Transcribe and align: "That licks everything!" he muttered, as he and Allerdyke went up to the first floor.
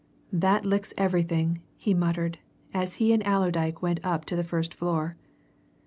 "That 0.33 0.65
licks 0.65 0.95
everything!" 0.97 1.61
he 1.77 1.93
muttered, 1.93 2.39
as 2.73 2.95
he 2.95 3.13
and 3.13 3.21
Allerdyke 3.23 3.83
went 3.83 3.99
up 4.03 4.25
to 4.25 4.35
the 4.35 4.43
first 4.43 4.73
floor. 4.73 5.15